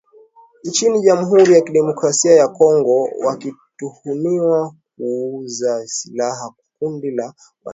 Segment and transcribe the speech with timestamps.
[0.63, 7.39] nchini Jamhuri ya Kidemokrasi ya Kongo wakituhumiwa kuuza silaha kwa kundi la wanamgambo